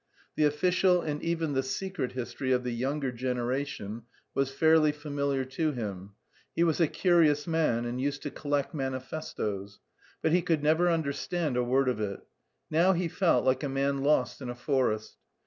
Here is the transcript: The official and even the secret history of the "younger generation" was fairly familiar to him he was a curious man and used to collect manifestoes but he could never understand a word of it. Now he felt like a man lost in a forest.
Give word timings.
The 0.35 0.45
official 0.45 1.03
and 1.03 1.21
even 1.21 1.53
the 1.53 1.61
secret 1.61 2.13
history 2.13 2.51
of 2.51 2.63
the 2.63 2.71
"younger 2.73 3.11
generation" 3.11 4.01
was 4.33 4.49
fairly 4.51 4.91
familiar 4.91 5.45
to 5.45 5.73
him 5.73 6.13
he 6.55 6.63
was 6.63 6.79
a 6.79 6.87
curious 6.87 7.45
man 7.45 7.85
and 7.85 8.01
used 8.01 8.23
to 8.23 8.31
collect 8.31 8.73
manifestoes 8.73 9.79
but 10.23 10.31
he 10.31 10.41
could 10.41 10.63
never 10.63 10.89
understand 10.89 11.55
a 11.55 11.63
word 11.63 11.87
of 11.87 11.99
it. 11.99 12.21
Now 12.71 12.93
he 12.93 13.07
felt 13.07 13.45
like 13.45 13.61
a 13.61 13.69
man 13.69 13.99
lost 13.99 14.41
in 14.41 14.49
a 14.49 14.55
forest. 14.55 15.17